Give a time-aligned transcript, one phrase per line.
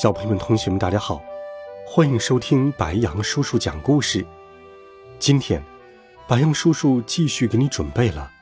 [0.00, 1.22] 小朋友们、同学们，大家好，
[1.86, 4.24] 欢迎收听白羊叔叔讲故事。
[5.18, 5.62] 今天，
[6.26, 8.32] 白羊叔叔继续给你准备了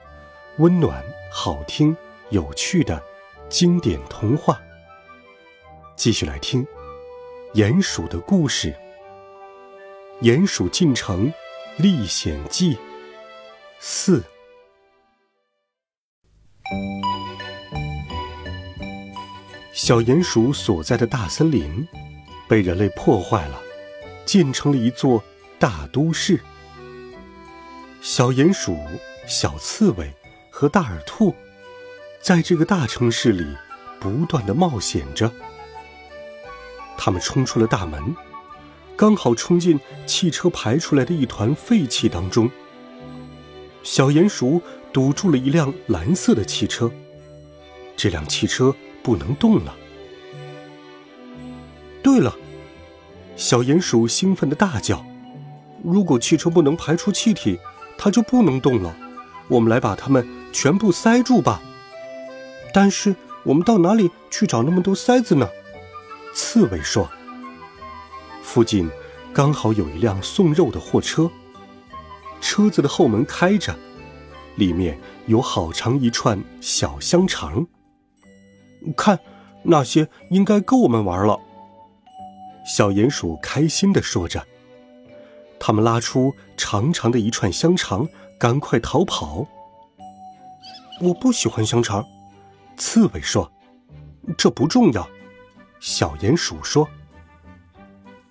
[0.58, 1.96] 温暖、好听、
[2.30, 3.02] 有趣的
[3.48, 4.60] 经典童话。
[5.96, 6.64] 继续来听
[7.54, 8.72] 《鼹鼠的故事》。
[10.24, 11.32] 《鼹鼠进城
[11.76, 12.76] 历险记》
[13.80, 14.22] 四。
[19.78, 21.86] 小鼹鼠所在的大森林，
[22.48, 23.62] 被人类破坏了，
[24.26, 25.22] 建成了一座
[25.56, 26.40] 大都市。
[28.00, 28.76] 小鼹鼠、
[29.24, 30.12] 小刺猬
[30.50, 31.32] 和大耳兔，
[32.20, 33.46] 在这个大城市里
[34.00, 35.32] 不断的冒险着。
[36.96, 38.02] 他们冲出了大门，
[38.96, 42.50] 刚好冲进汽车排出来的一团废气当中。
[43.84, 44.60] 小鼹鼠
[44.92, 46.90] 堵住了一辆蓝色的汽车，
[47.96, 48.74] 这辆汽车。
[49.08, 49.74] 不能动了。
[52.02, 52.36] 对了，
[53.36, 55.02] 小鼹鼠兴奋的大叫
[55.82, 57.58] ：“如果汽车不能排出气体，
[57.96, 58.94] 它就不能动了。
[59.48, 61.62] 我们来把它们全部塞住吧。”
[62.74, 65.48] 但是我们到哪里去找那么多塞子呢？
[66.34, 67.08] 刺猬说
[68.44, 68.90] ：“附近
[69.32, 71.30] 刚好有一辆送肉的货车，
[72.42, 73.74] 车子的后门开着，
[74.56, 77.66] 里面有好长一串小香肠。”
[78.96, 79.18] 看，
[79.62, 81.38] 那些应该够我们玩了。
[82.64, 84.46] 小鼹鼠开心地说着。
[85.60, 88.08] 他们拉出长长的一串香肠，
[88.38, 89.46] 赶快逃跑。
[91.00, 92.04] 我不喜欢香肠，
[92.76, 93.50] 刺猬说。
[94.36, 95.08] 这不重要，
[95.80, 96.88] 小鼹鼠说。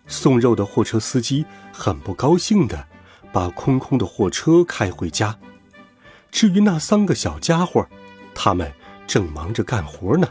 [0.06, 2.88] 送肉的货车司机很不高兴的
[3.34, 5.38] 把空空的货车开回家。
[6.32, 7.88] 至于那三个小家伙，
[8.34, 8.72] 他们。
[9.08, 10.28] 正忙着干活呢。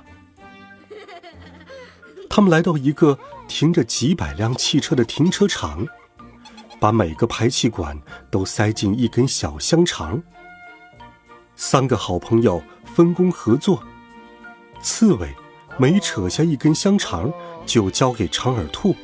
[2.30, 5.86] 他们来到一个停着几百辆汽车的停车场，
[6.78, 7.98] 把每个排气管
[8.30, 10.22] 都塞进一根小香肠。
[11.54, 13.82] 三个好朋友分工合作，
[14.82, 15.34] 刺猬
[15.78, 17.32] 每扯下一根香肠，
[17.64, 18.94] 就交给长耳兔，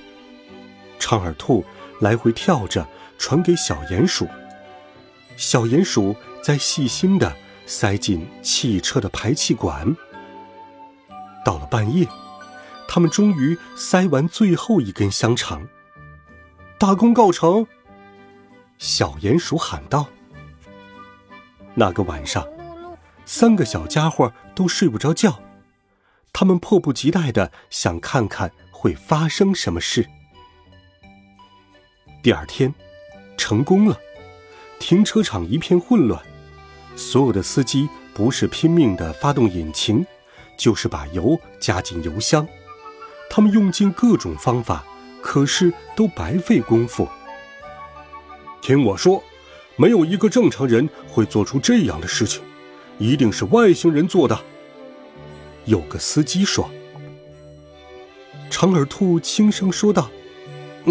[0.99, 1.65] 长耳兔
[2.00, 4.28] 来回跳着传给小鼹鼠，
[5.37, 7.34] 小鼹鼠在细心的。
[7.67, 9.97] 塞进汽车的排气管。
[11.45, 12.06] 到了半夜，
[12.87, 15.67] 他们终于塞完最后一根香肠，
[16.78, 17.67] 大功告成。
[18.78, 20.09] 小鼹鼠喊道
[21.75, 22.47] ：“那个晚上，
[23.25, 25.41] 三个小家伙都睡不着觉，
[26.33, 30.09] 他们迫不及待的想看看会发生什么事。”
[32.23, 32.73] 第二天，
[33.37, 33.99] 成功了，
[34.79, 36.23] 停车场一片混乱。
[36.97, 40.05] 所有的司机不是拼命的发动引擎，
[40.57, 42.47] 就是把油加进油箱。
[43.31, 44.85] 他们用尽各种方法，
[45.23, 47.09] 可是都白费功夫。
[48.61, 49.23] 听我说，
[49.77, 52.43] 没有一个正常人会做出这样的事情，
[52.99, 54.39] 一定是外星人做的。
[55.65, 56.71] 有个司机说。
[58.51, 60.11] 长耳兔轻声说道：“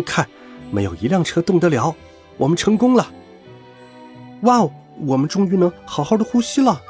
[0.04, 0.28] 看，
[0.72, 1.96] 没有一辆车动得了，
[2.38, 3.12] 我们成功了。”
[4.42, 4.74] 哇哦！
[5.00, 6.82] 我们终于能好好的呼吸了。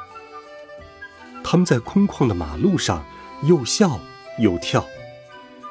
[1.44, 3.04] 他们在空旷的马路上
[3.42, 3.98] 又笑
[4.38, 4.86] 又跳，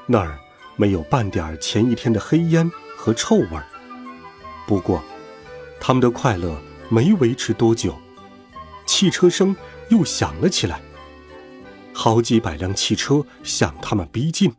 [0.05, 0.37] 那儿
[0.75, 3.65] 没有半点前一天的黑烟和臭味儿。
[4.67, 5.03] 不过，
[5.79, 7.95] 他们的快乐没维持多久，
[8.85, 9.55] 汽车声
[9.89, 10.81] 又响了起来。
[11.93, 14.53] 好几百辆汽车向他们逼近，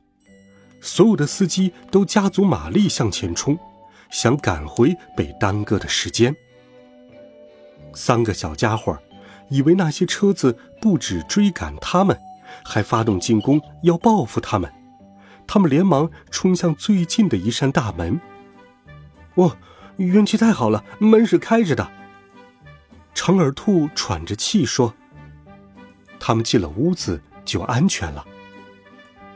[0.80, 3.58] 所有的司机都加足马力向前冲，
[4.10, 6.34] 想赶回被耽搁的时间。
[7.94, 8.98] 三个小家伙
[9.48, 12.18] 以为那些车子不止追赶他们，
[12.64, 14.72] 还发动进攻要报复他们。
[15.46, 18.20] 他们连忙冲向最近的一扇大门。
[19.34, 19.56] 哦，
[19.96, 21.90] 运气太好了，门是开着的。
[23.14, 24.94] 长耳兔喘着气说
[26.18, 28.24] ：“他们进了屋子就安全了。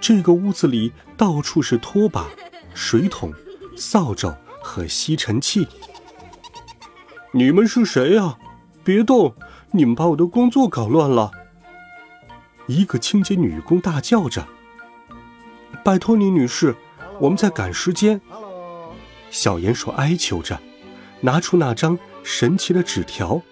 [0.01, 2.27] 这个屋子里到处是拖把、
[2.73, 3.35] 水桶、
[3.77, 5.69] 扫帚和吸尘器。
[7.33, 8.39] 你们是谁呀？”
[8.87, 9.35] 别动！
[9.73, 11.33] 你们把我的工作搞乱了。
[12.69, 14.47] 一个清洁女工大叫着
[15.83, 16.77] ：“拜托你，女士，
[17.19, 18.21] 我们在赶时间。”
[19.29, 20.61] 小鼹鼠哀求着，
[21.21, 23.43] 拿出那张神奇的纸条。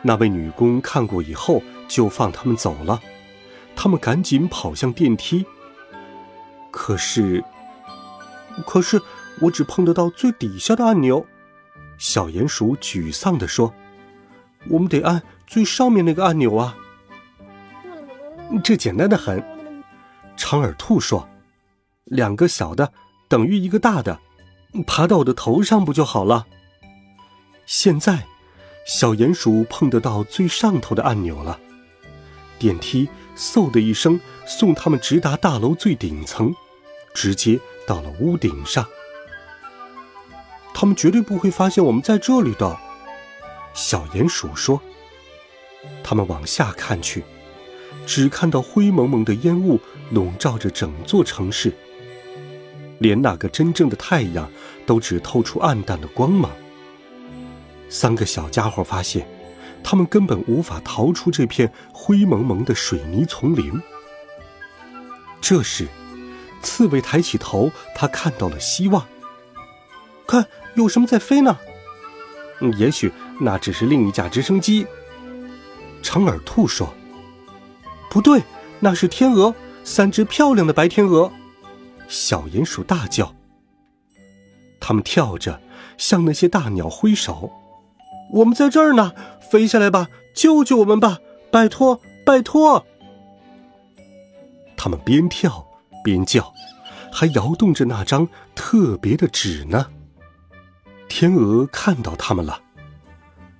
[0.00, 2.98] 那位女工看过以后，就放他们走了。
[3.76, 5.44] 他们赶紧跑向电梯。
[6.70, 7.44] 可是，
[8.66, 8.98] 可是
[9.42, 11.26] 我只碰得到最底下的按钮。
[11.98, 13.74] 小鼹鼠沮丧地说
[14.68, 16.76] ：“我们得按最上面那个按钮啊。”
[18.64, 19.42] 这简单的很。
[20.36, 21.28] 长耳兔说
[22.04, 22.92] ：“两个小的
[23.28, 24.18] 等于一个大的，
[24.86, 26.46] 爬到我的头上不就好了？”
[27.66, 28.26] 现在。
[28.84, 31.60] 小鼹鼠碰得到最上头的按钮了，
[32.58, 36.52] 电梯嗖的一声送他们直达大楼最顶层，
[37.14, 38.84] 直接到了屋顶上。
[40.74, 42.76] 他们绝对不会发现我们在这里的，
[43.74, 44.80] 小鼹鼠说。
[46.04, 47.24] 他们往下看去，
[48.06, 49.80] 只看到灰蒙蒙的烟雾
[50.10, 51.72] 笼罩着整座城市，
[53.00, 54.48] 连那个真正的太阳
[54.86, 56.50] 都只透出暗淡的光芒。
[57.88, 59.26] 三个小家伙发现，
[59.82, 63.72] 他们根本无法逃出这片灰蒙蒙的水泥丛林。
[65.40, 65.88] 这时，
[66.62, 69.04] 刺猬抬起头，他看到了希望。
[70.28, 71.58] 看，有什么在飞呢？
[72.78, 74.86] 也许那只是另一架直升机。
[76.02, 76.92] 长耳兔说
[78.10, 78.42] ：“不对，
[78.80, 79.54] 那是天鹅，
[79.84, 81.30] 三只漂亮的白天鹅。”
[82.08, 83.34] 小鼹鼠大叫。
[84.80, 85.60] 他们跳着
[85.96, 87.52] 向那些大鸟挥手。
[88.32, 89.12] 我们在这儿呢，
[89.50, 91.18] 飞下来吧，救救我们吧，
[91.50, 92.84] 拜托，拜托！
[94.76, 95.64] 他们边跳
[96.02, 96.52] 边叫，
[97.12, 99.86] 还摇动着那张特别的纸呢。
[101.08, 102.60] 天鹅看到他们了，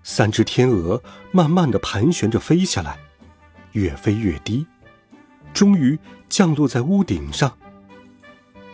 [0.02, 2.98] 三只天鹅慢慢的盘旋着飞下来，
[3.72, 4.66] 越飞越低，
[5.52, 7.56] 终于降落在屋顶上。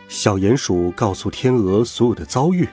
[0.08, 2.68] 小鼹鼠告诉天鹅所有的遭遇。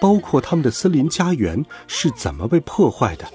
[0.00, 3.30] 包括他们的森林家园是怎么被破坏的，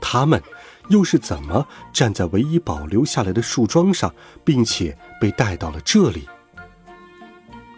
[0.00, 0.42] 他们
[0.88, 6.26] 又是怎么站在唯一保留下来的树桩上，并且被带到了这里？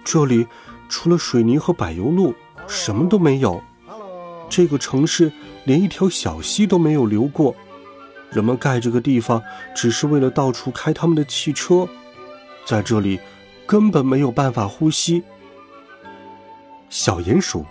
[0.05, 0.46] 这里
[0.88, 2.32] 除了水泥和柏油路，
[2.69, 3.61] 什么都没有。
[4.49, 5.32] 这个城市
[5.64, 7.55] 连一条小溪都没有流过。
[8.31, 9.43] 人们盖这个地方
[9.75, 11.88] 只是为了到处开他们的汽车，
[12.64, 13.20] 在这里
[13.67, 15.23] 根本没有办法呼吸。
[16.88, 17.64] 小鼹鼠。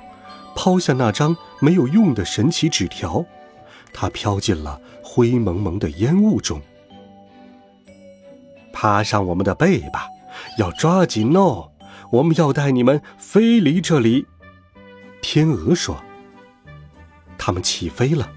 [0.55, 3.25] 抛下那张没有用的神奇纸条，
[3.91, 6.61] 它飘进了灰蒙蒙的烟雾中。
[8.71, 10.07] 爬上我们的背吧，
[10.59, 11.71] 要抓紧哦！
[12.11, 14.27] 我们要带你们飞离这里。
[15.23, 15.97] 天鹅说
[17.45, 18.31] ：“他们起飞了，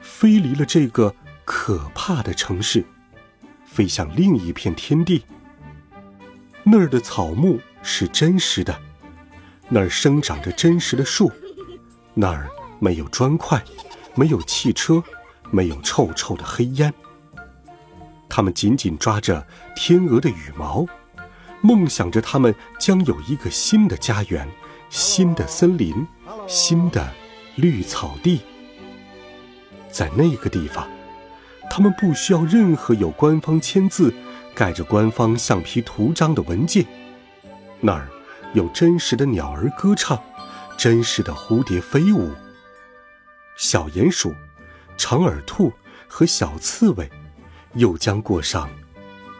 [0.00, 2.82] 飞离了这个可怕的城市，
[3.66, 5.22] 飞向另一片天地。
[6.62, 8.80] 那儿的草木是真实的。”
[9.68, 11.30] 那儿生长着真实的树，
[12.14, 12.48] 那儿
[12.78, 13.62] 没有砖块，
[14.14, 15.04] 没有汽车，
[15.50, 16.94] 没有臭臭的黑烟。
[18.26, 19.46] 他们紧紧抓着
[19.76, 20.86] 天鹅的羽毛，
[21.60, 24.48] 梦想着他们将有一个新的家园、
[24.88, 26.06] 新的森林、
[26.48, 27.12] 新的
[27.56, 28.40] 绿草地。
[29.90, 30.88] 在那个地方，
[31.70, 34.12] 他们不需要任何有官方签字、
[34.54, 36.84] 盖着官方橡皮图章的文件。
[37.80, 38.08] 那儿。
[38.54, 40.16] 有真实的鸟儿歌唱，
[40.78, 42.30] 真实的蝴蝶飞舞。
[43.56, 44.32] 小鼹鼠、
[44.96, 45.72] 长耳兔
[46.06, 47.10] 和小刺猬
[47.72, 48.70] 又将过上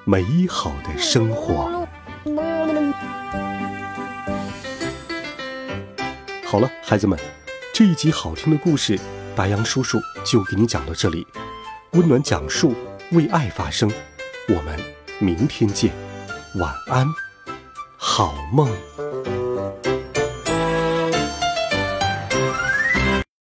[0.04, 1.86] 美好的生活。
[6.44, 7.16] 好了，孩子们，
[7.74, 8.96] 这一集好听的故事，
[9.34, 11.26] 白羊叔叔就给你讲到这里。
[11.94, 12.72] 温暖讲述，
[13.10, 13.90] 为爱发声。
[14.46, 14.78] 我们
[15.18, 15.92] 明天见，
[16.54, 17.04] 晚安，
[17.96, 18.70] 好梦。